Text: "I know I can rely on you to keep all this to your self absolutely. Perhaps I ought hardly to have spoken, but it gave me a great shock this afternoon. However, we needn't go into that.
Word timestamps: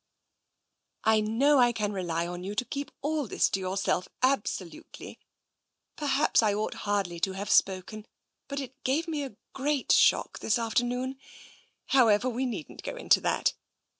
"I 1.13 1.19
know 1.21 1.59
I 1.59 1.71
can 1.71 1.93
rely 1.93 2.25
on 2.25 2.43
you 2.43 2.55
to 2.55 2.65
keep 2.65 2.89
all 3.03 3.27
this 3.27 3.49
to 3.51 3.59
your 3.59 3.77
self 3.77 4.09
absolutely. 4.23 5.19
Perhaps 5.95 6.41
I 6.41 6.55
ought 6.55 6.73
hardly 6.89 7.19
to 7.19 7.33
have 7.33 7.51
spoken, 7.51 8.07
but 8.47 8.59
it 8.59 8.83
gave 8.83 9.07
me 9.07 9.21
a 9.23 9.37
great 9.53 9.91
shock 9.91 10.39
this 10.39 10.57
afternoon. 10.57 11.19
However, 11.89 12.27
we 12.29 12.47
needn't 12.47 12.81
go 12.81 12.95
into 12.95 13.21
that. 13.21 13.53